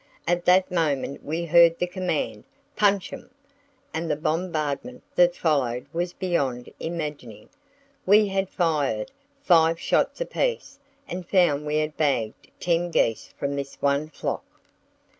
At 0.27 0.45
that 0.45 0.71
moment 0.71 1.23
we 1.23 1.45
heard 1.45 1.77
the 1.77 1.85
command, 1.85 2.43
'Punch 2.75 3.13
'em!' 3.13 3.29
and 3.93 4.09
the 4.09 4.15
bombardment 4.15 5.03
that 5.13 5.35
followed 5.35 5.85
was 5.93 6.13
beyond 6.13 6.73
imagining. 6.79 7.49
We 8.07 8.29
had 8.29 8.49
fired 8.49 9.11
five 9.43 9.79
shots 9.79 10.19
apiece 10.19 10.79
and 11.07 11.29
found 11.29 11.67
we 11.67 11.75
had 11.75 11.97
bagged 11.97 12.49
ten 12.59 12.89
geese 12.89 13.27
from 13.37 13.55
this 13.55 13.75
one 13.79 14.09
flock. 14.09 14.43